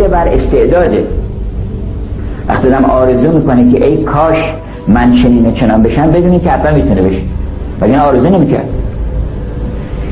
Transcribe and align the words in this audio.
دلیل 0.00 0.10
بر 0.10 0.28
استعداده. 0.28 1.04
وقتی 2.48 2.68
دم 2.68 2.84
آرزو 2.84 3.32
می‌کنه 3.32 3.72
که 3.72 3.86
ای 3.86 4.04
کاش 4.04 4.36
من 4.88 5.12
چنین 5.22 5.54
چنان 5.54 5.82
بشم 5.82 6.10
بدونی 6.10 6.40
که 6.40 6.50
حتما 6.50 6.76
می‌تونه 6.76 7.02
بشه. 7.02 7.22
ولی 7.80 7.92
این 7.92 8.00
آرزو 8.00 8.28
نمی‌کرد. 8.28 8.68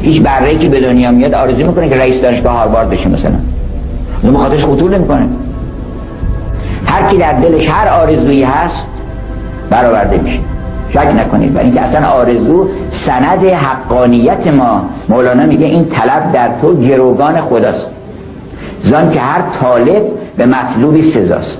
هیچ 0.01 0.23
برره 0.23 0.59
که 0.59 0.69
به 0.69 0.81
دنیا 0.81 1.11
میاد 1.11 1.35
آرزو 1.35 1.71
می‌کنه 1.71 1.89
که 1.89 1.97
رئیس 1.97 2.23
دانشگاه 2.23 2.53
هاروارد 2.53 2.91
بشه 2.91 3.09
مثلا. 3.09 3.35
اون 4.23 4.37
خاطرش 4.37 4.65
خطور 4.65 4.91
نمی‌کنه. 4.91 5.27
هر 6.87 7.11
کی 7.11 7.19
در 7.19 7.33
دلش 7.33 7.69
هر 7.69 7.89
آرزویی 7.89 8.43
هست 8.43 8.87
برآورده 9.71 10.19
میشه. 10.19 10.39
شک 10.91 11.15
نکنید. 11.17 11.57
و 11.57 11.61
اینکه 11.61 11.81
اصلا 11.81 12.09
آرزو 12.09 12.69
سند 13.07 13.45
حقانیت 13.45 14.47
ما 14.47 14.83
مولانا 15.09 15.47
میگه 15.47 15.67
این 15.67 15.85
طلب 15.85 16.33
در 16.33 16.51
تو 16.61 16.75
گروگان 16.75 17.41
خداست. 17.41 17.98
زان 18.83 19.11
که 19.11 19.21
هر 19.21 19.43
طالب 19.61 20.03
به 20.37 20.47
مطلوبی 20.47 21.13
سزاست. 21.13 21.59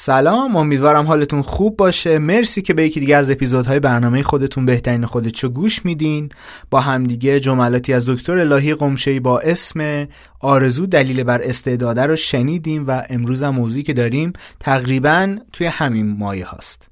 سلام 0.00 0.56
امیدوارم 0.56 1.06
حالتون 1.06 1.42
خوب 1.42 1.76
باشه. 1.76 2.18
مرسی 2.18 2.62
که 2.62 2.74
به 2.74 2.84
یکی 2.84 3.00
دیگه 3.00 3.16
از 3.16 3.30
اپیزودهای 3.30 3.80
برنامه 3.80 4.22
خودتون 4.22 4.66
بهترین 4.66 5.06
خودتو 5.06 5.48
گوش 5.48 5.84
میدین. 5.84 6.28
با 6.70 6.80
همدیگه 6.80 7.40
جملاتی 7.40 7.92
از 7.92 8.08
دکتر 8.08 8.38
الهی 8.38 8.74
قمشهی 8.74 9.20
با 9.20 9.38
اسم 9.38 10.08
آرزو 10.40 10.86
دلیل 10.86 11.24
بر 11.24 11.40
استعداده 11.44 12.06
رو 12.06 12.16
شنیدیم 12.16 12.84
و 12.86 13.02
امروز 13.10 13.42
هم 13.42 13.54
موضوعی 13.54 13.82
که 13.82 13.92
داریم 13.92 14.32
تقریبا 14.60 15.36
توی 15.52 15.66
همین 15.66 16.16
مایه 16.18 16.46
هاست. 16.46 16.88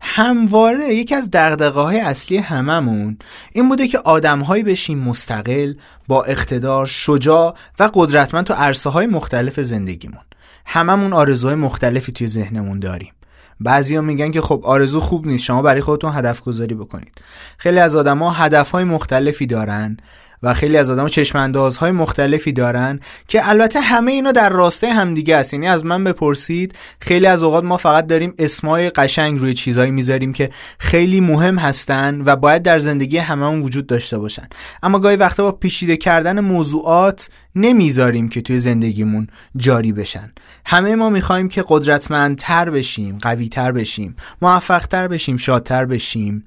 همواره 0.00 0.94
یکی 0.94 1.14
از 1.14 1.30
دقدقه 1.30 1.80
های 1.80 2.00
اصلی 2.00 2.36
هممون 2.36 3.18
این 3.52 3.68
بوده 3.68 3.88
که 3.88 3.98
آدمهایی 3.98 4.62
بشیم 4.62 4.98
مستقل 4.98 5.74
با 6.08 6.24
اقتدار 6.24 6.86
شجاع 6.86 7.54
و 7.78 7.90
قدرتمند 7.94 8.44
تو 8.44 8.54
عرصه 8.54 8.90
های 8.90 9.06
مختلف 9.06 9.60
زندگیمون. 9.60 10.20
هممون 10.66 11.12
آرزوهای 11.12 11.56
مختلفی 11.56 12.12
توی 12.12 12.26
ذهنمون 12.26 12.78
داریم. 12.78 13.12
بعضیا 13.60 14.00
میگن 14.00 14.30
که 14.30 14.40
خب 14.40 14.60
آرزو 14.64 15.00
خوب 15.00 15.26
نیست 15.26 15.44
شما 15.44 15.62
برای 15.62 15.80
خودتون 15.80 16.12
هدف 16.14 16.40
گذاری 16.40 16.74
بکنید. 16.74 17.12
خیلی 17.58 17.78
از 17.78 17.96
آدما 17.96 18.30
هدفهای 18.30 18.84
مختلفی 18.84 19.46
دارن. 19.46 19.96
و 20.42 20.54
خیلی 20.54 20.76
از 20.76 20.90
آدم 20.90 21.08
چشم 21.08 21.52
های 21.80 21.90
مختلفی 21.90 22.52
دارن 22.52 23.00
که 23.28 23.48
البته 23.48 23.80
همه 23.80 24.12
اینا 24.12 24.32
در 24.32 24.48
راسته 24.48 24.92
همدیگه 24.92 25.36
است. 25.36 25.54
یعنی 25.54 25.68
از 25.68 25.84
من 25.84 26.04
بپرسید 26.04 26.74
خیلی 27.00 27.26
از 27.26 27.42
اوقات 27.42 27.64
ما 27.64 27.76
فقط 27.76 28.06
داریم 28.06 28.34
اسمای 28.38 28.90
قشنگ 28.90 29.40
روی 29.40 29.54
چیزایی 29.54 29.90
می‌ذاریم 29.90 30.32
که 30.32 30.50
خیلی 30.78 31.20
مهم 31.20 31.58
هستن 31.58 32.22
و 32.24 32.36
باید 32.36 32.62
در 32.62 32.78
زندگی 32.78 33.18
هممون 33.18 33.62
وجود 33.62 33.86
داشته 33.86 34.18
باشن. 34.18 34.48
اما 34.82 34.98
گاهی 34.98 35.16
وقتا 35.16 35.42
با 35.42 35.52
پیچیده 35.52 35.96
کردن 35.96 36.40
موضوعات 36.40 37.30
نمی‌ذاریم 37.54 38.28
که 38.28 38.40
توی 38.40 38.58
زندگیمون 38.58 39.26
جاری 39.56 39.92
بشن. 39.92 40.32
همه 40.66 40.94
ما 40.94 41.10
می‌خوایم 41.10 41.48
که 41.48 41.64
قدرتمندتر 41.68 42.70
بشیم 42.70 43.18
قویتر 43.18 43.72
بشیم 43.72 44.16
موفقتر 44.42 45.08
بشیم 45.08 45.36
شادتر 45.36 45.84
بشیم. 45.84 46.44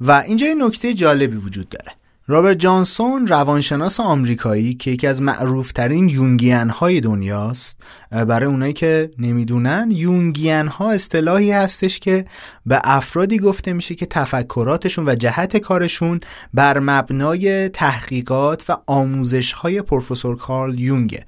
و 0.00 0.12
اینجا 0.26 0.46
یه 0.46 0.54
نکته 0.54 0.94
جالبی 0.94 1.36
وجود 1.36 1.68
داره. 1.68 1.92
رابرت 2.28 2.58
جانسون 2.58 3.26
روانشناس 3.26 4.00
آمریکایی 4.00 4.74
که 4.74 4.90
یکی 4.90 5.06
از 5.06 5.22
معروفترین 5.22 6.08
یونگیان 6.08 6.70
های 6.70 7.00
دنیاست 7.00 7.82
برای 8.10 8.46
اونایی 8.46 8.72
که 8.72 9.10
نمی‌دونن 9.18 9.88
یونگیان 9.90 10.68
ها 10.68 10.92
اصطلاحی 10.92 11.52
هستش 11.52 11.98
که 11.98 12.24
به 12.66 12.80
افرادی 12.84 13.38
گفته 13.38 13.72
میشه 13.72 13.94
که 13.94 14.06
تفکراتشون 14.06 15.08
و 15.08 15.14
جهت 15.14 15.56
کارشون 15.56 16.20
بر 16.54 16.78
مبنای 16.78 17.68
تحقیقات 17.68 18.64
و 18.68 18.76
آموزش 18.86 19.52
های 19.52 19.82
پروفسور 19.82 20.36
کارل 20.36 20.80
یونگه. 20.80 21.24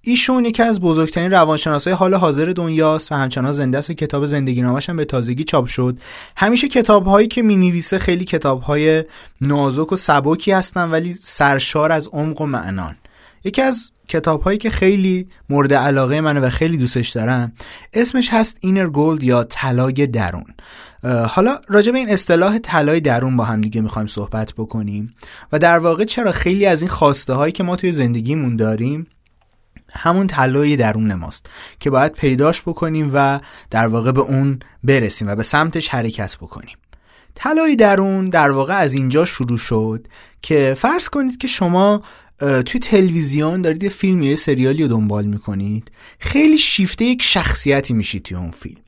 ایشون 0.00 0.44
یکی 0.44 0.62
از 0.62 0.80
بزرگترین 0.80 1.30
روانشناسای 1.30 1.92
حال 1.92 2.14
حاضر 2.14 2.52
دنیاست 2.56 3.12
و 3.12 3.14
همچنان 3.14 3.52
زنده 3.52 3.78
است 3.78 3.90
و 3.90 3.94
کتاب 3.94 4.26
زندگی 4.26 4.62
نامش 4.62 4.88
هم 4.88 4.96
به 4.96 5.04
تازگی 5.04 5.44
چاپ 5.44 5.66
شد. 5.66 5.98
همیشه 6.36 6.68
کتاب 6.68 7.06
هایی 7.06 7.28
که 7.28 7.42
می 7.42 7.56
نویسه 7.56 7.98
خیلی 7.98 8.24
کتاب 8.24 8.62
های 8.62 9.04
نازک 9.40 9.92
و 9.92 9.96
سبکی 9.96 10.52
هستن 10.52 10.90
ولی 10.90 11.14
سرشار 11.14 11.92
از 11.92 12.08
عمق 12.12 12.40
و 12.40 12.46
معنان. 12.46 12.96
یکی 13.44 13.62
از 13.62 13.90
کتاب 14.08 14.42
هایی 14.42 14.58
که 14.58 14.70
خیلی 14.70 15.26
مورد 15.48 15.74
علاقه 15.74 16.20
منه 16.20 16.40
و 16.40 16.50
خیلی 16.50 16.76
دوستش 16.76 17.08
دارم 17.08 17.52
اسمش 17.92 18.28
هست 18.32 18.56
اینر 18.60 18.86
گولد 18.86 19.22
یا 19.22 19.44
طلای 19.44 20.06
درون. 20.06 20.54
حالا 21.28 21.58
راجع 21.68 21.92
به 21.92 21.98
این 21.98 22.10
اصطلاح 22.10 22.58
طلای 22.58 23.00
درون 23.00 23.36
با 23.36 23.44
هم 23.44 23.60
دیگه 23.60 23.80
می‌خوایم 23.80 24.08
صحبت 24.08 24.52
بکنیم 24.56 25.14
و 25.52 25.58
در 25.58 25.78
واقع 25.78 26.04
چرا 26.04 26.32
خیلی 26.32 26.66
از 26.66 26.82
این 26.82 26.90
خواسته 26.90 27.32
هایی 27.32 27.52
که 27.52 27.62
ما 27.62 27.76
توی 27.76 27.92
زندگیمون 27.92 28.56
داریم 28.56 29.06
همون 29.92 30.26
طلای 30.26 30.76
درون 30.76 31.14
ماست 31.14 31.46
که 31.80 31.90
باید 31.90 32.12
پیداش 32.12 32.62
بکنیم 32.62 33.10
و 33.14 33.40
در 33.70 33.86
واقع 33.86 34.12
به 34.12 34.20
اون 34.20 34.58
برسیم 34.84 35.28
و 35.28 35.34
به 35.34 35.42
سمتش 35.42 35.88
حرکت 35.88 36.36
بکنیم. 36.36 36.76
طلای 37.34 37.76
درون 37.76 38.24
در 38.24 38.50
واقع 38.50 38.74
از 38.74 38.94
اینجا 38.94 39.24
شروع 39.24 39.58
شد 39.58 40.06
که 40.42 40.76
فرض 40.78 41.08
کنید 41.08 41.38
که 41.38 41.48
شما 41.48 42.02
توی 42.38 42.80
تلویزیون 42.80 43.62
دارید 43.62 43.82
یه 43.82 43.88
فیلم 43.88 44.22
یا 44.22 44.36
سریالی 44.36 44.82
رو 44.82 44.88
دنبال 44.88 45.24
می‌کنید 45.24 45.90
خیلی 46.18 46.58
شیفته 46.58 47.04
یک 47.04 47.22
شخصیتی 47.22 47.94
میشید 47.94 48.22
توی 48.22 48.36
اون 48.36 48.50
فیلم. 48.50 48.80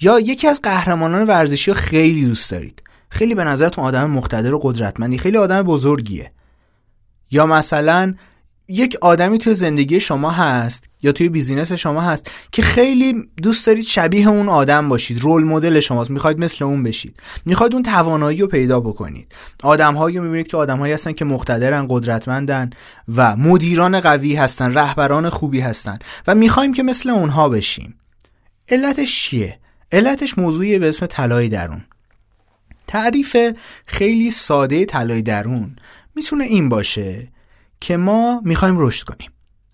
یا 0.00 0.20
یکی 0.20 0.48
از 0.48 0.62
قهرمانان 0.62 1.26
ورزشی 1.26 1.70
رو 1.70 1.76
خیلی 1.76 2.24
دوست 2.24 2.50
دارید. 2.50 2.82
خیلی 3.10 3.34
به 3.34 3.44
نظرتون 3.44 3.84
آدم 3.84 4.10
مقتدر 4.10 4.54
و 4.54 4.58
قدرتمندی 4.62 5.18
خیلی 5.18 5.36
آدم 5.36 5.62
بزرگیه. 5.62 6.30
یا 7.30 7.46
مثلا 7.46 8.14
یک 8.68 8.96
آدمی 9.00 9.38
توی 9.38 9.54
زندگی 9.54 10.00
شما 10.00 10.30
هست 10.30 10.84
یا 11.02 11.12
توی 11.12 11.28
بیزینس 11.28 11.72
شما 11.72 12.00
هست 12.00 12.30
که 12.52 12.62
خیلی 12.62 13.30
دوست 13.42 13.66
دارید 13.66 13.84
شبیه 13.84 14.28
اون 14.28 14.48
آدم 14.48 14.88
باشید 14.88 15.20
رول 15.20 15.44
مدل 15.44 15.80
شماست 15.80 16.10
می‌خواید 16.10 16.38
مثل 16.38 16.64
اون 16.64 16.82
بشید. 16.82 17.20
می‌خواید 17.44 17.72
اون 17.72 17.82
توانایی 17.82 18.40
رو 18.40 18.46
پیدا 18.46 18.80
بکنید. 18.80 19.32
آدمهایی 19.62 20.16
رو 20.16 20.24
می‌بینید 20.24 20.48
که 20.48 20.56
آدمهایی 20.56 20.92
هستن 20.92 21.12
که 21.12 21.24
مقتدرن 21.24 21.86
قدرتمندن 21.90 22.70
و 23.14 23.36
مدیران 23.36 24.00
قوی 24.00 24.34
هستن 24.34 24.74
رهبران 24.74 25.28
خوبی 25.28 25.60
هستن 25.60 25.98
و 26.26 26.34
می‌خوایم 26.34 26.74
که 26.74 26.82
مثل 26.82 27.10
اونها 27.10 27.48
بشیم. 27.48 27.94
علتش 28.68 29.22
چیه؟ 29.22 29.58
علتش 29.92 30.38
موضوعی 30.38 30.78
به 30.78 30.88
اسم 30.88 31.06
طلای 31.06 31.48
درون. 31.48 31.84
تعریف 32.86 33.36
خیلی 33.86 34.30
ساده 34.30 34.84
طلای 34.84 35.22
درون 35.22 35.76
می‌تونه 36.14 36.44
این 36.44 36.68
باشه. 36.68 37.28
که 37.80 37.96
ما 37.96 38.40
می‌خوایم 38.44 38.74
رشد 38.78 39.04
کنیم. 39.04 39.30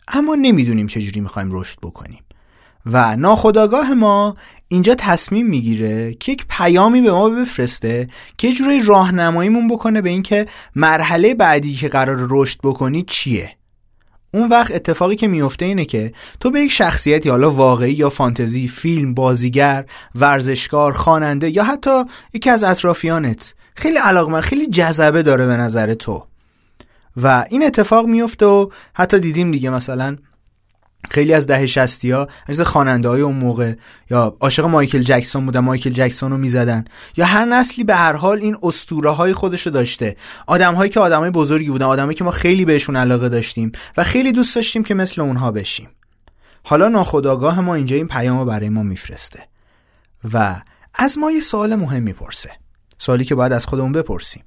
اما 0.08 0.34
نمی‌دونیم 0.34 0.86
چجوری 0.86 1.20
می‌خوایم 1.20 1.48
رشد 1.52 1.78
بکنیم. 1.82 2.24
و 2.86 3.16
ناخداگاه 3.16 3.94
ما 3.94 4.36
اینجا 4.68 4.94
تصمیم 4.98 5.46
می‌گیره 5.46 6.14
که 6.14 6.32
یک 6.32 6.46
پیامی 6.48 7.00
به 7.00 7.12
ما 7.12 7.28
بفرسته 7.28 8.08
که 8.38 8.48
یه 8.48 8.54
جوری 8.54 8.82
راهنماییمون 8.82 9.68
بکنه 9.68 10.02
به 10.02 10.10
اینکه 10.10 10.46
مرحله 10.76 11.34
بعدی 11.34 11.74
که 11.74 11.88
قرار 11.88 12.26
رشد 12.30 12.58
بکنی 12.62 13.02
چیه. 13.02 13.56
اون 14.34 14.48
وقت 14.48 14.74
اتفاقی 14.74 15.16
که 15.16 15.28
میفته 15.28 15.64
اینه 15.64 15.84
که 15.84 16.12
تو 16.41 16.50
به 16.50 16.60
یک 16.60 16.72
شخصیتی 16.72 17.28
حالا 17.28 17.50
واقعی 17.50 17.92
یا 17.92 18.10
فانتزی 18.10 18.68
فیلم 18.68 19.14
بازیگر 19.14 19.84
ورزشکار 20.14 20.92
خواننده 20.92 21.50
یا 21.56 21.64
حتی 21.64 22.04
یکی 22.34 22.50
از 22.50 22.64
اطرافیانت 22.64 23.54
خیلی 23.74 23.98
علاقمند 23.98 24.42
خیلی 24.42 24.66
جذبه 24.66 25.22
داره 25.22 25.47
به 25.47 25.56
نظر 25.56 25.94
تو. 25.94 26.27
و 27.16 27.47
این 27.50 27.62
اتفاق 27.62 28.06
میفته 28.06 28.47
و 28.47 28.70
حتی 28.94 29.20
دیدیم 29.20 29.53
دیگه 29.53 29.70
مثلا 29.70 30.16
خیلی 31.10 31.34
از 31.34 31.47
ده 31.47 31.66
شستی 31.66 32.10
ها 32.10 32.28
مثل 32.48 32.64
خواننده 32.64 33.09
های 33.09 33.20
اون 33.20 33.36
موقع 33.36 33.74
یا 34.10 34.36
عاشق 34.41 34.64
مایکل 34.64 35.03
جکسون 35.03 35.47
بودن 35.47 35.60
مایکل 35.60 35.91
جکسون 35.91 36.30
رو 36.30 36.38
می‌زدن. 36.38 36.84
یا 37.16 37.26
هر 37.26 37.44
نسلی 37.44 37.84
به 37.84 37.94
هر 37.94 38.12
حال 38.12 38.38
این 38.38 38.56
اسطوره 38.62 39.10
های 39.10 39.32
خودش 39.32 39.66
رو 39.66 39.72
داشته. 39.72 40.16
آدم 40.47 40.74
هایی 40.74 40.91
که 40.91 41.00
آدم 41.00 41.20
های 41.20 41.30
بزرگی 41.30 41.70
بودن 41.70 41.86
آدمایی 41.86 42.14
که 42.14 42.24
ما 42.24 42.30
خیلی 42.30 42.64
بهشون 42.64 42.97
علاقه 42.97 43.28
داشتیم 43.28 43.72
و 43.97 44.04
خیلی 44.04 44.32
دوست 44.32 44.54
داشتیم 44.54 44.84
که 44.84 44.94
مثل 44.94 45.20
اونها 45.20 45.50
بشیم. 45.50 45.88
حالا 46.65 46.88
ناخداگاه 46.88 47.60
ما 47.60 47.74
اینجا 47.74 47.97
این 47.97 48.06
پیام 48.06 48.38
رو 48.38 48.44
برای 48.44 48.68
ما 48.68 48.82
میفرسته. 48.82 49.48
و 50.32 50.56
از 50.94 51.18
ما 51.18 51.30
یه 51.30 51.41
سوال 51.41 51.74
مهم 51.74 52.03
می‌پرسه. 52.03 52.50
سوالی 52.98 53.24
که 53.24 53.34
باید 53.34 53.53
از 53.53 53.66
خودمون 53.66 53.92
بپرسیم. 53.92 54.42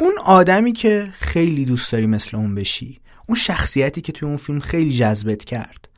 اون 0.00 0.12
آدمی 0.24 0.72
که 0.72 1.08
خیلی 1.20 1.64
دوست 1.64 1.92
داری 1.92 2.06
مثل 2.06 2.36
اون 2.36 2.54
بشی 2.54 3.00
اون 3.26 3.38
شخصیتی 3.38 4.00
که 4.00 4.12
توی 4.12 4.28
اون 4.28 4.36
فیلم 4.36 4.60
خیلی 4.60 4.92
جذبت 4.92 5.44
کرد. 5.44 5.88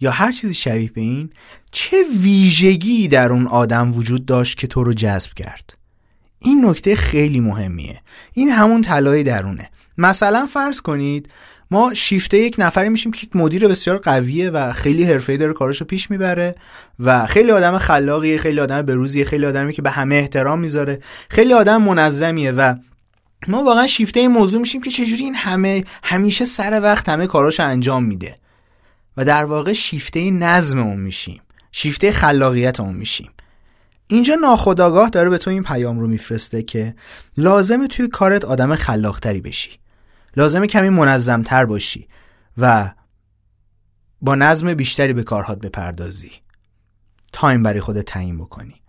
یا 0.00 0.10
هر 0.10 0.32
چیزی 0.32 0.54
شبیه 0.54 0.90
به 0.90 1.00
این 1.00 1.30
چه 1.70 1.96
ویژگی 2.22 3.08
در 3.08 3.32
اون 3.32 3.46
آدم 3.46 3.92
وجود 3.92 4.26
داشت 4.26 4.58
که 4.58 4.66
تو 4.66 4.84
رو 4.84 4.92
جذب 4.92 5.34
کرد. 5.34 5.74
این 6.38 6.64
نکته 6.64 6.96
خیلی 6.96 7.40
مهمیه. 7.40 8.00
این 8.32 8.48
همون 8.48 8.82
طلای 8.82 9.22
درونه. 9.22 9.70
مثلا 9.98 10.46
فرض 10.46 10.80
کنید 10.80 11.28
ما 11.70 11.94
شیفته 11.94 12.38
یک 12.38 12.56
نفری 12.58 12.88
میشیم 12.88 13.12
که 13.12 13.26
مدیر 13.34 13.68
بسیار 13.68 13.98
قویه 13.98 14.50
و 14.50 14.72
خیلی 14.72 15.04
حرفه‌ای 15.04 15.38
داره 15.38 15.52
کاراشو 15.52 15.84
پیش 15.84 16.10
می‌بره 16.10 16.54
و 16.98 17.26
خیلی 17.26 17.50
آدم 17.50 17.78
خلاقیه 17.78 18.38
خیلی 18.38 18.60
آدم 18.60 18.82
بروزیه 18.82 19.24
خیلی 19.24 19.46
آدمی 19.46 19.72
که 19.72 19.82
به 19.82 19.90
همه 19.90 20.14
احترام 20.14 20.60
می‌ذاره 20.60 21.00
خیلی 21.30 21.52
آدم 21.52 21.82
منظمیه 21.82 22.52
و 22.52 22.74
ما 23.46 23.64
واقعا 23.64 23.86
شیفته 23.86 24.20
این 24.20 24.30
موضوع 24.30 24.60
میشیم 24.60 24.80
که 24.80 24.90
چجوری 24.90 25.24
این 25.24 25.34
همه 25.34 25.84
همیشه 26.02 26.44
سر 26.44 26.80
وقت 26.82 27.08
همه 27.08 27.26
کاراشو 27.26 27.62
انجام 27.62 28.04
میده. 28.04 28.36
و 29.16 29.24
در 29.24 29.44
واقع 29.44 29.72
شیفته 29.72 30.30
نظم 30.30 30.78
اون 30.78 31.00
میشیم. 31.00 31.40
شیفته 31.72 32.12
خلاقیت 32.12 32.80
اون 32.80 32.94
میشیم. 32.94 33.30
اینجا 34.08 34.34
ناخداگاه 34.34 35.08
داره 35.08 35.30
به 35.30 35.38
تو 35.38 35.50
این 35.50 35.62
پیام 35.62 35.98
رو 35.98 36.06
میفرسته 36.06 36.62
که 36.62 36.94
لازمه 37.36 37.86
توی 37.86 38.08
کارت 38.08 38.44
آدم 38.44 38.74
خلاقتری 38.74 39.40
بشی. 39.40 39.70
لازمه 40.36 40.66
کمی 40.66 40.88
منظمتر 40.88 41.64
باشی 41.64 42.08
و 42.58 42.92
با 44.22 44.34
نظم 44.34 44.74
بیشتری 44.74 45.12
به 45.12 45.22
کارهات 45.22 45.58
بپردازی. 45.58 46.32
تایم 47.32 47.62
برای 47.62 47.80
خودت 47.80 48.04
تعیین 48.04 48.38
بکنی. 48.38 48.82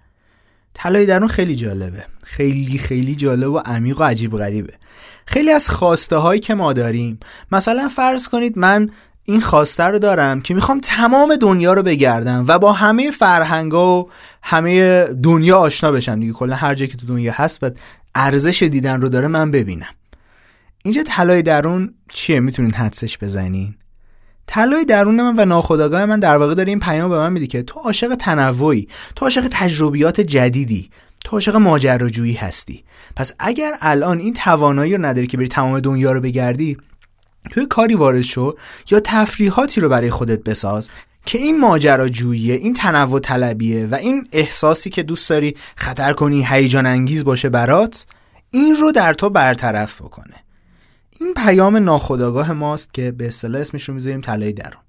طلای 0.82 1.06
درون 1.06 1.28
خیلی 1.28 1.56
جالبه. 1.56 2.06
خیلی 2.24 2.78
خیلی 2.78 3.16
جالب 3.16 3.52
و 3.52 3.58
عمیق 3.58 4.02
و 4.02 4.04
عجیب 4.04 4.38
غریبه. 4.38 4.74
خیلی 5.26 5.52
از 5.52 5.70
خواسته 5.70 6.16
هایی 6.16 6.40
که 6.40 6.56
ما 6.56 6.74
داریم 6.74 7.20
مثلا 7.52 7.90
فرض 7.90 8.28
کنید 8.28 8.58
من 8.58 8.90
این 9.24 9.42
خواسته 9.42 9.84
رو 9.84 10.00
دارم 10.00 10.42
که 10.42 10.54
می‌خوام 10.54 10.80
تمام 10.84 11.36
دنیا 11.36 11.74
رو 11.74 11.84
بگردم 11.84 12.46
و 12.48 12.60
با 12.60 12.74
همه 12.74 13.12
فرهنگا 13.12 14.00
و 14.00 14.10
همه 14.44 15.04
دنیا 15.04 15.58
آشنا 15.58 15.92
بشم 15.92 16.20
دیگه. 16.20 16.34
کلا 16.34 16.56
هر 16.56 16.76
جایی 16.76 16.92
که 16.92 16.98
تو 16.98 17.06
دنیا 17.06 17.34
هست 17.36 17.64
و 17.64 17.70
ارزش 18.16 18.64
دیدن 18.64 19.02
رو 19.02 19.10
داره 19.10 19.28
من 19.28 19.52
ببینم. 19.52 19.94
اینجا 20.84 21.04
طلای 21.04 21.42
درون 21.42 21.94
چیه؟ 22.10 22.40
می‌تونین 22.40 22.74
حدسش 22.74 23.18
بزنین. 23.18 23.76
طلای 24.52 24.86
درون 24.86 25.22
من 25.22 25.36
و 25.38 25.46
ناخودآگاه 25.46 26.06
من 26.06 26.20
در 26.20 26.38
واقع 26.38 26.54
داره 26.54 26.70
این 26.70 26.80
پیام 26.80 27.10
به 27.10 27.18
من 27.18 27.34
میده 27.34 27.48
که 27.48 27.64
تو 27.64 27.80
عاشق 27.80 28.16
تنوعی 28.16 28.88
تو 29.16 29.26
عاشق 29.26 29.48
تجربیات 29.52 30.22
جدیدی 30.22 30.90
تو 31.24 31.36
عاشق 31.36 31.56
ماجراجویی 31.56 32.34
هستی. 32.34 32.84
پس 33.16 33.34
اگر 33.40 33.72
الان 33.82 34.20
این 34.20 34.34
توانایی 34.34 34.96
رو 34.96 35.06
نداری 35.06 35.28
که 35.28 35.38
بری 35.38 35.48
تمام 35.48 35.80
دنیا 35.80 36.12
رو 36.12 36.22
بگردی 36.22 36.78
توی 37.52 37.66
کاری 37.66 37.96
وارد 37.96 38.22
شو 38.22 38.56
یا 38.92 39.00
تفریحاتی 39.00 39.82
رو 39.82 39.90
برای 39.90 40.10
خودت 40.10 40.44
بساز 40.44 40.90
که 41.26 41.38
این 41.38 41.60
ماجراجوییه 41.60 42.56
این 42.56 42.74
تنوع 42.74 43.20
طلبیه 43.20 43.88
و 43.88 43.96
این 43.96 44.28
احساسی 44.32 44.90
که 44.90 45.04
دوست 45.04 45.30
داری 45.30 45.56
خطر 45.76 46.14
کنی 46.14 46.46
هیجان 46.50 46.86
انگیز 46.86 47.24
باشه 47.24 47.50
برات 47.50 48.06
این 48.52 48.76
رو 48.76 48.92
در 48.92 49.14
تو 49.14 49.30
برطرف 49.30 50.02
بکنه. 50.02 50.49
این 51.22 51.34
پیام 51.34 51.78
ناخودآگاه 51.78 52.54
ماست 52.54 52.94
که 52.94 53.12
به 53.12 53.28
اصطلاح 53.28 53.62
اسمش 53.62 53.90
رو 53.90 53.96
می‌ذاریم 53.96 54.22
طلای 54.22 54.54
درون. 54.54 54.82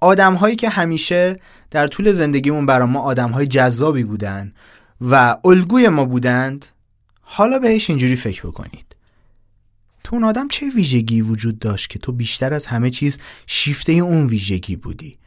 آدم 0.00 0.34
هایی 0.34 0.56
که 0.56 0.68
همیشه 0.68 1.40
در 1.70 1.86
طول 1.86 2.12
زندگیمون 2.12 2.66
برای 2.66 2.88
ما 2.88 3.00
آدم 3.00 3.30
های 3.30 3.46
جذابی 3.46 4.04
بودن 4.04 4.52
و 5.00 5.36
الگوی 5.44 5.88
ما 5.88 6.04
بودند 6.04 6.66
حالا 7.20 7.58
بهش 7.58 7.90
اینجوری 7.90 8.16
فکر 8.16 8.46
بکنید. 8.46 8.96
تو 10.04 10.16
اون 10.16 10.24
آدم 10.24 10.48
چه 10.48 10.66
ویژگی 10.70 11.20
وجود 11.20 11.58
داشت 11.58 11.90
که 11.90 11.98
تو 11.98 12.12
بیشتر 12.12 12.54
از 12.54 12.66
همه 12.66 12.90
چیز 12.90 13.18
شیفته 13.46 13.92
اون 13.92 14.26
ویژگی 14.26 14.76
بودی؟ 14.76 15.18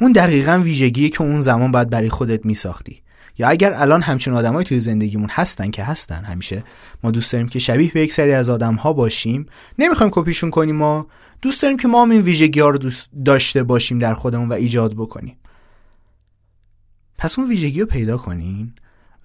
اون 0.00 0.12
دقیقا 0.12 0.60
ویژگیه 0.64 1.08
که 1.08 1.22
اون 1.22 1.40
زمان 1.40 1.72
باید 1.72 1.90
برای 1.90 2.08
خودت 2.08 2.46
میساختی. 2.46 3.02
یا 3.38 3.48
اگر 3.48 3.72
الان 3.72 4.02
همچون 4.02 4.34
آدمایی 4.34 4.64
توی 4.64 4.80
زندگیمون 4.80 5.28
هستن 5.32 5.70
که 5.70 5.84
هستن 5.84 6.24
همیشه 6.24 6.64
ما 7.02 7.10
دوست 7.10 7.32
داریم 7.32 7.48
که 7.48 7.58
شبیه 7.58 7.92
به 7.92 8.00
یک 8.00 8.12
سری 8.12 8.32
از 8.32 8.48
آدم 8.50 8.74
ها 8.74 8.92
باشیم. 8.92 9.46
نمی‌خوایم 9.78 10.12
کپیشون 10.14 10.50
کنیم 10.50 10.76
ما 10.76 11.06
دوست 11.42 11.62
داریم 11.62 11.76
که 11.76 11.88
ما 11.88 12.02
هم 12.02 12.10
این 12.10 12.20
ویژگی 12.20 12.60
ها 12.60 12.68
رو 12.70 12.78
دوست 12.78 13.10
داشته 13.24 13.62
باشیم 13.62 13.98
در 13.98 14.14
خودمون 14.14 14.48
و 14.48 14.52
ایجاد 14.52 14.94
بکنیم. 14.94 15.36
پس 17.18 17.38
اون 17.38 17.48
ویژگی 17.48 17.80
رو 17.80 17.86
پیدا 17.86 18.18
کنین 18.18 18.72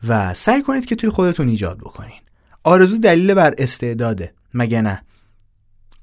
و 0.08 0.34
سعی 0.34 0.62
کنید 0.62 0.86
که 0.86 0.96
توی 0.96 1.10
خودتون 1.10 1.48
ایجاد 1.48 1.78
بکنین. 1.78 2.20
آرزو 2.64 2.98
دلیل 2.98 3.34
بر 3.34 3.54
استعداده 3.58 4.34
مگه 4.54 4.82
نه؟ 4.82 5.04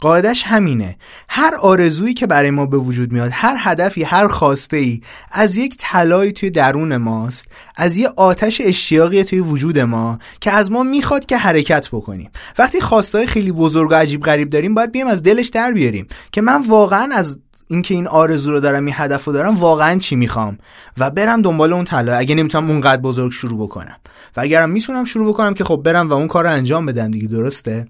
قاعدش 0.00 0.42
همینه. 0.46 0.96
هر 1.28 1.54
آرزویی 1.54 2.14
که 2.14 2.26
برای 2.26 2.50
ما 2.50 2.66
به 2.66 2.76
وجود 2.76 3.12
میاد 3.12 3.30
هر 3.32 3.56
هدفی 3.58 4.02
هر 4.02 4.28
خواسته 4.28 4.76
ای 4.76 5.00
از 5.32 5.56
یک 5.56 5.76
طلایی 5.78 6.32
توی 6.32 6.50
درون 6.50 6.96
ماست 6.96 7.48
از 7.76 7.96
یه 7.96 8.08
آتش 8.16 8.60
اشتیاقی 8.64 9.24
توی 9.24 9.38
وجود 9.38 9.78
ما 9.78 10.18
که 10.40 10.50
از 10.50 10.72
ما 10.72 10.82
می‌خواد 10.82 11.26
که 11.26 11.36
حرکت 11.36 11.88
بکنیم. 11.88 12.30
وقتی 12.58 12.80
خواسته 12.80 13.26
خیلی 13.26 13.52
بزرگ 13.52 13.90
و 13.90 13.94
عجیب 13.94 14.22
غریب 14.22 14.50
داریم 14.50 14.74
باید 14.74 14.92
بیایم 14.92 15.08
از 15.08 15.22
دلش 15.22 15.48
در 15.48 15.72
بیاریم 15.72 16.06
که 16.32 16.40
من 16.40 16.62
واقعا 16.62 17.08
از 17.14 17.38
اینکه 17.68 17.94
این 17.94 18.06
آرزو 18.06 18.50
رو 18.50 18.60
دارم 18.60 18.84
این 18.84 18.94
هدف 18.98 19.24
رو 19.24 19.32
دارم 19.32 19.56
واقعا 19.56 19.98
چی 19.98 20.16
می‌خوام؟ 20.16 20.58
و 20.98 21.10
برم 21.10 21.42
دنبال 21.42 21.72
اون 21.72 21.84
طلا. 21.84 22.16
اگه 22.16 22.34
نمی‌تونم 22.34 22.70
اونقدر 22.70 23.02
بزرگ 23.02 23.32
شروع 23.32 23.66
بکنم. 23.66 23.96
و 24.36 24.40
اگرم 24.40 24.70
می‌تونم 24.70 25.04
شروع 25.04 25.28
بکنم 25.28 25.54
که 25.54 25.64
خب 25.64 25.82
برم 25.84 26.08
و 26.08 26.12
اون 26.12 26.28
کار 26.28 26.44
رو 26.44 26.50
انجام 26.50 26.86
بدم 26.86 27.10
دیگه 27.10 27.28
درسته؟ 27.28 27.86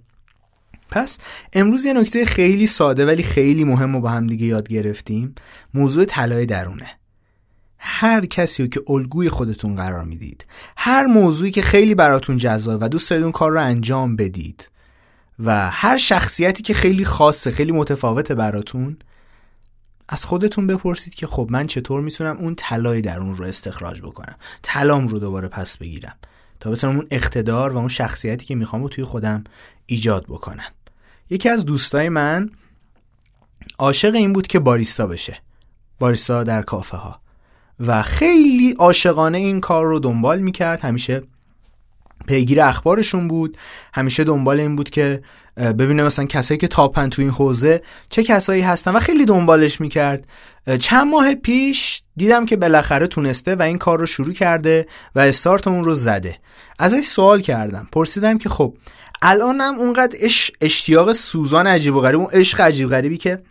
پس 0.91 1.19
امروز 1.53 1.85
یه 1.85 1.93
نکته 1.93 2.25
خیلی 2.25 2.67
ساده 2.67 3.07
ولی 3.07 3.23
خیلی 3.23 3.65
مهم 3.65 3.95
رو 3.95 4.01
با 4.01 4.09
هم 4.09 4.27
دیگه 4.27 4.47
یاد 4.47 4.69
گرفتیم. 4.69 5.35
موضوع 5.75 6.05
طلای 6.05 6.47
درونه. 6.47 6.99
هر 7.79 8.27
کسی 8.27 8.63
رو 8.63 8.69
که 8.69 8.83
الگوی 8.89 9.29
خودتون 9.29 9.77
قرار 9.77 10.05
می‌دید 10.05 10.47
هر 10.77 11.07
موضوعی 11.07 11.51
که 11.51 11.63
خیلی 11.63 11.95
براتون 11.95 12.37
جذاب 12.37 12.83
و 12.83 12.89
دوست 12.89 13.11
دارید 13.11 13.23
اون 13.23 13.33
کار 13.33 13.53
رو 13.53 13.61
انجام 13.61 14.17
بدید 14.17 14.71
و 15.39 15.71
هر 15.71 15.97
شخصیتی 15.97 16.63
که 16.63 16.75
خیلی 16.75 17.05
خاصه 17.05 17.51
خیلی 17.51 17.73
متفاوته 17.73 18.35
براتون 18.35 18.97
از 20.09 20.25
خودتون 20.25 20.67
بپرسید 20.67 21.15
که 21.15 21.27
خب 21.27 21.49
من 21.51 21.67
چطور 21.67 22.01
می‌تونم 22.01 22.37
اون 22.37 22.55
طلای 22.55 23.01
درون 23.01 23.37
رو 23.37 23.45
استخراج 23.45 24.01
بکنم؟ 24.01 24.37
طلام 24.63 25.07
رو 25.07 25.19
دوباره 25.19 25.49
پس 25.49 25.77
بگیرم 25.79 26.17
تا 26.61 26.71
بتونم 26.71 26.97
اون 26.97 27.07
اقتدار 27.11 27.73
و 27.73 27.77
اون 27.77 27.89
شخصیتی 27.89 28.45
که 28.45 28.55
می‌خوام 28.55 28.83
رو 28.83 28.89
توی 28.89 29.05
خودم 29.05 29.45
ایجاد 29.87 30.25
بکنم. 30.29 30.73
یکی 31.31 31.49
از 31.49 31.65
دوستای 31.65 32.09
من 32.09 32.51
عاشق 33.79 34.15
این 34.15 34.33
بود 34.33 34.47
که 34.47 34.59
باریستا 34.59 35.07
بشه. 35.07 35.39
باریستا 35.99 36.45
در 36.45 36.63
کافه 36.63 36.97
ها 36.97 37.21
و 37.81 38.03
خیلی 38.03 38.75
عاشقانه 38.79 39.39
این 39.39 39.61
کار 39.61 39.87
رو 39.87 39.99
دنبال 39.99 40.41
می‌کرد. 40.41 40.81
همیشه 40.81 41.23
پیگیر 42.27 42.63
اخبارشون 42.63 43.29
بود. 43.29 43.57
همیشه 43.95 44.25
دنبال 44.25 44.61
این 44.61 44.77
بود 44.77 44.91
که 44.91 45.23
ببینه 45.57 46.03
مثلا 46.03 46.25
کسایی 46.25 46.59
که 46.59 46.69
تاپن 46.69 47.09
تو 47.09 47.23
این 47.23 47.31
حوزه 47.31 47.83
چه 48.09 48.23
کسایی 48.23 48.63
هستن 48.63 48.97
و 48.97 49.01
خیلی 49.01 49.25
دنبالش 49.25 49.81
می‌کرد. 49.81 50.27
چند 50.81 51.07
ماه 51.07 51.35
پیش 51.35 52.03
دیدم 52.17 52.47
که 52.47 52.57
بالاخره 52.57 53.07
تونسته 53.07 53.55
و 53.55 53.63
این 53.63 53.79
کار 53.79 53.99
رو 53.99 54.07
شروع 54.07 54.33
کرده 54.33 54.87
و 55.15 55.21
استارت 55.21 55.67
اون 55.69 55.85
رو 55.85 55.95
زده. 55.95 56.39
ازش 56.79 57.05
سوال 57.05 57.41
کردم. 57.41 57.89
پرسیدم 57.93 58.39
که 58.39 58.49
خب 58.49 58.75
الانم 59.23 59.75
اونقدر 59.79 60.19
اش 60.21 60.51
اشتیاق 60.61 61.13
سوزان 61.13 61.67
عجیب 61.67 61.95
و 61.95 62.01
غریب 62.01 62.21
اون 62.21 62.29
عشق 62.33 62.61
عجیب 62.61 62.89
غریبی 62.89 63.17
که 63.17 63.43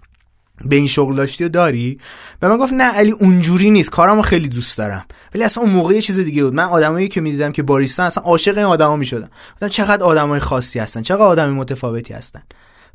به 0.66 0.76
این 0.76 0.88
شغل 0.88 1.16
داشتی 1.16 1.44
و 1.44 1.50
داری. 1.50 2.00
به 2.40 2.48
من 2.48 2.58
گفت 2.58 2.74
نه 2.74 2.84
علی 2.84 3.12
اونجوری 3.12 3.70
نیست 3.70 3.90
کارمو 3.90 4.22
خیلی 4.22 4.48
دوست 4.48 4.78
دارم. 4.78 5.06
ولی 5.36 5.44
اصلا 5.44 5.64
اون 5.64 5.72
موقع 5.72 5.94
یه 5.94 6.02
چیز 6.02 6.20
دیگه 6.20 6.44
بود. 6.44 6.54
من 6.54 6.64
آدمایی 6.64 7.08
که 7.08 7.22
می‌دیدم 7.22 7.52
که 7.52 7.64
باریستان 7.64 8.06
اصلا 8.06 8.24
عاشق 8.24 8.58
این 8.58 8.66
آدما 8.66 8.96
می‌شدم. 8.96 9.30
گفتم 9.54 9.68
چقدر 9.68 10.04
آدمای 10.04 10.40
خاصی 10.40 10.80
هستن 10.80 11.02
چقدر 11.02 11.22
آدمی 11.22 11.54
متفاوتی 11.54 12.14
هستن. 12.14 12.44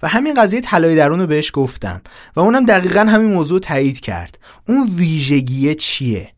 و 0.02 0.08
همین 0.08 0.34
قضیه 0.34 0.60
طلای 0.60 0.96
درون 0.96 1.20
رو 1.20 1.26
بهش 1.26 1.50
گفتم. 1.54 2.02
و 2.36 2.40
اونم 2.40 2.64
دقیقا 2.64 3.00
همین 3.00 3.32
موضوع 3.32 3.60
تایید 3.60 4.00
کرد. 4.00 4.38
اون 4.68 4.90
ویژگیه 4.96 5.74
چیه؟ 5.74 6.32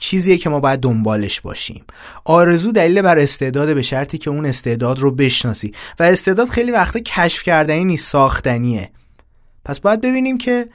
چیزیه 0.00 0.38
که 0.38 0.50
ما 0.50 0.60
باید 0.60 0.80
دنبالش 0.80 1.40
باشیم. 1.40 1.84
آرزو 2.24 2.72
دلیل 2.72 3.02
بر 3.02 3.18
استعداد 3.18 3.74
به 3.74 3.82
شرطی 3.82 4.18
که 4.18 4.30
اون 4.30 4.46
استعداد 4.46 4.98
رو 4.98 5.10
بشناسی. 5.10 5.72
و 6.00 6.02
استعداد 6.02 6.48
خیلی 6.48 6.72
وقتا 6.72 6.98
کشف 6.98 7.42
کردنی 7.42 7.84
نیست 7.84 8.08
ساختنیه. 8.08 8.90
پس 9.64 9.80
باید 9.80 10.00
ببینیم 10.00 10.38
که 10.38 10.68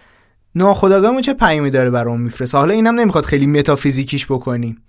ناخداگاهمون 0.55 1.21
چه 1.21 1.33
پیامی 1.33 1.71
داره 1.71 1.89
برامون 1.89 2.21
میفرسته. 2.21 2.57
حالا 2.57 2.73
اینم 2.73 2.99
نمی‌خواد 2.99 3.25
خیلی 3.25 3.47
متافیزیکیش 3.47 4.25
بکنیم. 4.25 4.81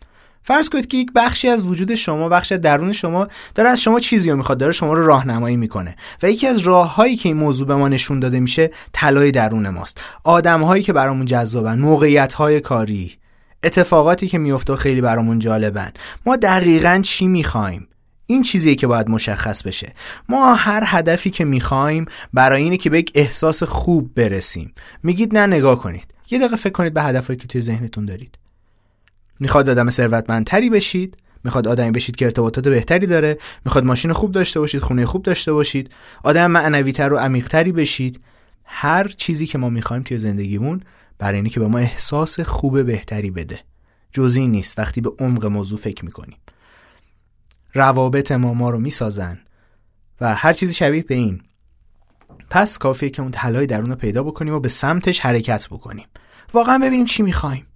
فرض 0.43 0.69
کنید 0.69 0.87
که 0.87 0.97
یک 0.97 1.13
بخشی 1.15 1.49
از 1.49 1.63
وجود 1.63 1.95
شما 1.95 2.29
بخش 2.29 2.53
درون 2.53 2.93
شما 2.93 3.29
داره 3.55 3.69
از 3.69 3.83
شما 3.83 4.01
چیزی 4.01 4.31
رو 4.31 4.37
می‌خواد 4.37 4.59
داره 4.59 4.73
شما 4.73 4.95
رو 4.95 5.07
راهنمایی 5.07 5.57
می‌کنه. 5.57 5.97
و 6.23 6.31
یکی 6.31 6.47
از 6.47 6.59
راههایی 6.59 7.17
که 7.17 7.29
این 7.29 7.39
موضوع 7.39 7.67
به 7.67 7.75
ما 7.75 7.89
نشون 7.89 8.21
داده 8.21 8.41
میشه 8.41 8.71
طلای 8.93 9.31
درون 9.31 9.69
ماست. 9.69 10.01
آدمهایی 10.25 10.83
که 10.83 10.93
برامون 10.93 11.27
جذابن 11.27 11.79
موقعیت 11.79 12.33
های 12.33 12.61
کاری. 12.61 13.19
اتفاقاتی 13.63 14.29
که 14.29 14.39
میفته 14.39 14.77
خیلی 14.77 15.01
برامون 15.01 15.39
جالبن. 15.39 15.91
ما 16.27 16.37
دقیقا 16.37 17.01
چی 17.03 17.29
می‌خوایم؟ 17.29 17.89
این 18.27 18.43
چیزیه 18.43 18.75
که 18.75 18.87
باید 18.87 19.09
مشخص 19.09 19.63
بشه. 19.63 19.93
ما 20.29 20.55
هر 20.55 20.83
هدفی 20.87 21.31
که 21.31 21.45
می‌خوایم 21.45 22.05
برای 22.33 22.63
اینه 22.63 22.77
که 22.77 22.91
به 22.91 22.99
یک 22.99 23.13
احساس 23.15 23.63
خوب 23.63 24.15
برسیم. 24.15 24.73
میگید 25.03 25.39
نه 25.39 25.47
نگاه 25.47 25.79
کنید. 25.79 26.15
یه 26.31 26.39
دقیقه 26.39 26.57
فکر 26.57 26.73
کنید 26.73 26.95
به 26.95 27.03
هدفهایی 27.03 27.39
که 27.39 27.47
توی 27.47 27.61
ذهنتون 27.61 28.05
دارید. 28.05 28.39
می‌خواد 29.41 29.71
آدم 29.71 29.91
ثروتمندتری 29.91 30.71
بشید 30.71 31.17
می‌خواد 31.45 31.69
آدمی 31.69 31.91
بشید 31.91 32.17
که 32.17 32.25
ارتباطات 32.25 32.69
بهتری 32.69 33.07
داره 33.07 33.39
می‌خواد 33.65 33.85
ماشین 33.85 34.13
خوب 34.13 34.33
داشته 34.33 34.61
باشید 34.61 34.81
خونه 34.81 35.07
خوب 35.07 35.23
داشته 35.23 35.53
باشید 35.53 35.91
آدم 36.23 36.51
معنویتر 36.51 37.13
و 37.13 37.17
عمیقتری 37.17 37.73
بشید. 37.73 38.21
هر 38.65 39.09
چیزی 39.09 39.47
که 39.47 39.59
ما 39.59 39.69
می‌خوایم 39.69 40.03
توی 40.03 40.19
زندگیمون 40.19 40.83
برای 41.19 41.39
اینکه 41.39 41.61
به 41.61 41.67
ما 41.67 41.79
احساس 41.79 42.41
خوب 42.41 42.83
بهتری 42.83 43.31
بده. 43.31 43.61
جز 44.13 44.37
این 44.37 44.51
نیست. 44.51 44.79
وقتی 44.79 45.01
به 45.01 45.11
عمق 45.19 45.47
موضوع 45.47 45.79
فکر 45.79 46.05
می‌کنیم. 46.05 46.37
روابط 47.75 48.33
ما 48.33 48.55
ما 48.55 48.71
رو 48.71 48.79
می‌سازن 48.79 49.39
و 50.21 50.35
هر 50.35 50.53
چیزی 50.53 50.75
شبیه 50.75 51.03
به 51.03 51.15
این. 51.15 51.43
پس 52.51 52.79
کافیه 52.79 53.11
که 53.11 53.23
اون 53.23 53.31
طلای 53.31 53.67
درون 53.67 53.91
رو 53.91 53.97
پیدا 53.97 54.23
بکنیم 54.23 54.55
و 54.55 54.61
به 54.61 54.69
سمتش 54.69 55.21
حرکت 55.21 55.69
بکنیم. 55.69 56.07
واقعا 56.55 56.79
ببینیم 56.79 57.07
چی 57.07 57.23
می‌خوایم. 57.23 57.67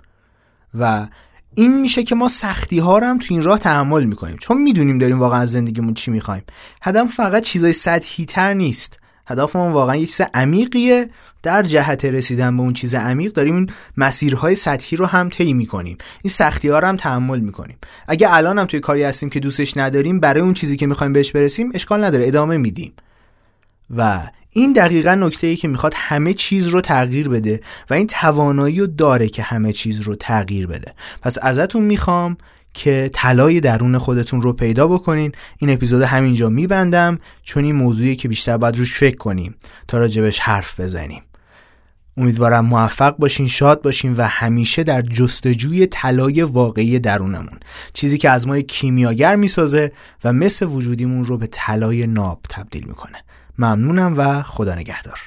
و 0.75 1.09
این 1.55 1.81
میشه 1.81 2.03
که 2.03 2.15
ما 2.15 2.29
سختی 2.29 2.79
ها 2.79 2.99
رو 2.99 3.07
هم 3.07 3.19
تو 3.19 3.27
این 3.31 3.43
راه 3.43 3.59
تحمل 3.59 4.05
می‌کنیم. 4.05 4.37
چون 4.37 4.63
می‌دونیم 4.63 4.99
داریم 4.99 5.19
واقعا 5.19 5.45
زندگیمون 5.45 5.95
چی 5.95 6.11
می‌خوایم. 6.11 6.43
هدف 6.83 7.15
فقط 7.15 7.43
چیزای 7.43 7.73
سطحی 7.73 8.25
تر 8.25 8.55
نیست. 8.55 9.00
هدفمون 9.31 9.73
واقعا 9.73 9.97
یه 9.97 10.07
چیز 10.07 10.21
عمیقیه. 10.35 11.09
در 11.43 11.63
جهت 11.63 12.05
رسیدن 12.05 12.57
به 12.57 12.63
اون 12.63 12.73
چیز 12.73 12.95
عمیق 12.95 13.33
داریم 13.33 13.55
این 13.55 13.71
مسیرهای 13.97 14.55
سطحی 14.55 14.97
رو 14.97 15.07
هم 15.07 15.29
طی 15.29 15.53
می‌کنیم. 15.53 15.99
این 16.23 16.33
سختی 16.33 16.69
ها 16.69 16.79
رو 16.79 16.89
هم 16.89 16.97
تحمل 16.97 17.41
می‌کنیم. 17.41 17.79
اگه 18.09 18.35
الان 18.35 18.59
هم 18.59 18.67
توی 18.67 18.81
کاری 18.81 19.03
هستیم 19.03 19.31
که 19.31 19.41
دوستش 19.41 19.77
نداریم 19.77 20.21
برای 20.21 20.41
اون 20.41 20.55
چیزی 20.55 20.77
که 20.77 20.87
می‌خوایم 20.87 21.13
بهش 21.13 21.33
برسیم 21.33 21.71
اشکال 21.75 22.05
نداره 22.05 22.27
ادامه 22.27 22.57
میدیم. 22.57 22.93
و 23.97 24.21
این 24.51 24.73
دقیقا 24.73 25.15
نکته 25.15 25.47
ای 25.47 25.57
که 25.57 25.69
می‌خواد 25.69 25.93
همه 25.97 26.35
چیز 26.35 26.67
رو 26.67 26.81
تغییر 26.81 27.29
بده 27.29 27.61
و 27.91 27.95
این 27.95 28.07
توانایی 28.07 28.81
رو 28.81 28.87
داره 28.87 29.29
که 29.29 29.43
همه 29.43 29.73
چیز 29.73 30.01
رو 30.01 30.15
تغییر 30.15 30.67
بده. 30.67 30.95
پس 31.23 31.37
ازتون 31.43 31.83
می‌خوام 31.83 32.37
که 32.75 33.11
طلای 33.13 33.61
درون 33.61 33.99
خودتون 33.99 34.41
رو 34.41 34.53
پیدا 34.53 34.87
بکنین. 34.87 35.33
این 35.59 35.71
اپیزود 35.71 36.03
همینجا 36.03 36.49
میبندم. 36.49 37.19
چون 37.43 37.65
این 37.65 37.77
موضوعی 37.77 38.17
که 38.17 38.29
بیشتر 38.29 38.57
باید 38.57 38.79
روش 38.79 38.93
فکر 38.93 39.17
کنیم 39.17 39.55
تا 39.89 39.99
راجبش 39.99 40.39
حرف 40.39 40.81
بزنیم. 40.81 41.23
امیدوارم 42.17 42.65
موفق 42.65 43.17
باشین 43.17 43.47
شاد 43.47 43.83
باشین 43.83 44.13
و 44.17 44.23
همیشه 44.23 44.83
در 44.83 45.03
جستجوی 45.03 45.87
طلای 45.87 46.43
واقعی 46.43 46.99
درونمون. 46.99 47.61
چیزی 47.93 48.19
که 48.19 48.31
از 48.31 48.49
ما 48.49 48.61
کیمیاگر 48.61 49.37
می‌سازه 49.37 49.93
و 50.25 50.33
مثل 50.33 50.67
وجودیمون 50.67 51.25
رو 51.25 51.39
به 51.39 51.47
طلای 51.47 52.07
ناب 52.07 52.41
تبدیل 52.51 52.85
می‌کنه. 52.87 53.19
ممنونم 53.59 54.15
و 54.17 54.43
خدا 54.43 54.75
نگهدار. 54.75 55.21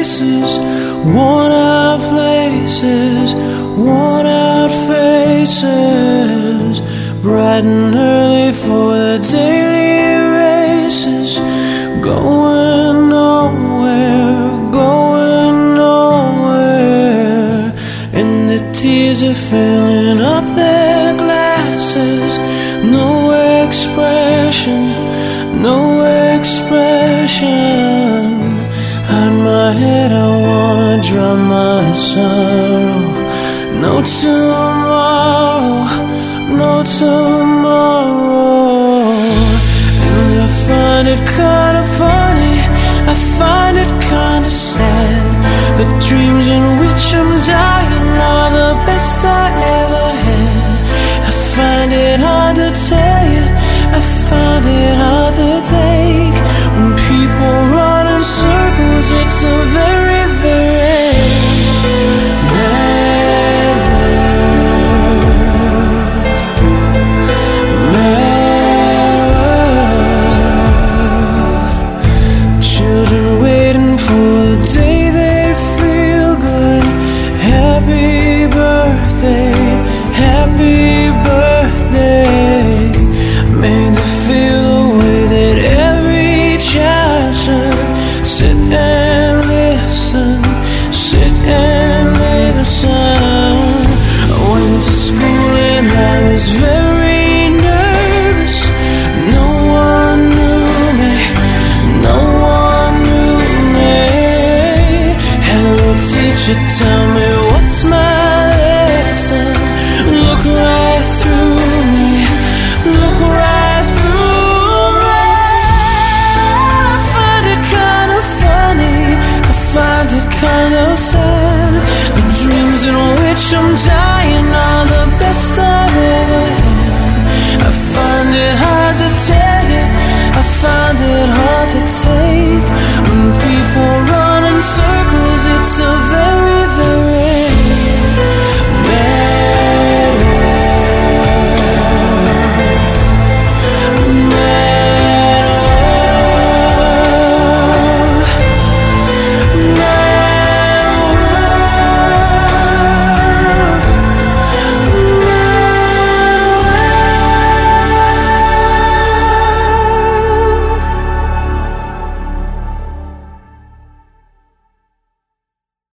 Faces, 0.00 0.58
worn 1.04 1.52
out 1.52 2.00
places, 2.08 3.34
worn 3.76 4.26
out 4.26 4.70
faces, 4.88 6.80
bright 7.20 7.64
and 7.64 7.94
early 7.94 8.50
for 8.52 8.94
the 8.94 9.18
daily 9.30 10.16
races, 10.40 11.38
going 12.00 13.10
nowhere, 13.10 14.72
going 14.72 15.74
nowhere, 15.74 17.72
and 18.14 18.48
the 18.52 18.60
tears 18.72 19.22
are 19.22 19.34
filling 19.34 20.22
up 20.22 20.46
their 20.56 21.14
glasses, 21.14 22.38
no 22.90 23.32
expression 23.66 25.10
no 25.62 26.00
expression. 26.38 27.79
Drown 31.10 31.40
my 31.48 31.94
sorrow. 31.94 33.00
No 33.82 33.94
tomorrow, 34.20 35.84
no 36.60 36.72
tomorrow. 36.98 38.30
And 40.06 40.30
I 40.46 40.48
find 40.66 41.06
it 41.14 41.22
kinda 41.38 41.82
funny, 41.98 42.56
I 43.12 43.14
find 43.38 43.74
it 43.84 43.92
kinda 44.10 44.50
sad. 44.50 45.30
The 45.78 45.86
dreams 46.06 46.46
in 46.56 46.64
which 46.80 47.04
I'm 47.18 47.30
dying 47.52 47.79